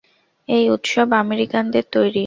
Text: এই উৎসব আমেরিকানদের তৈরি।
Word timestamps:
এই 0.49 0.65
উৎসব 0.69 1.07
আমেরিকানদের 1.15 1.85
তৈরি। 1.91 2.19